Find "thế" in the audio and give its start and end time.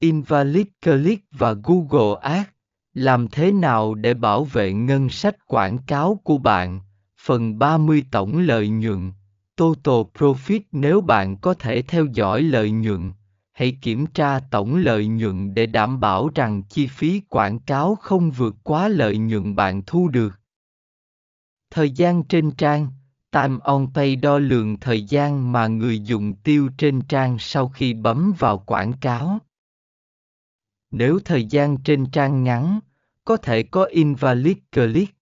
3.28-3.52